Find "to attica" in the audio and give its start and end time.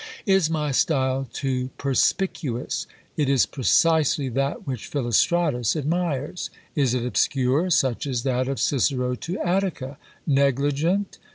9.13-9.99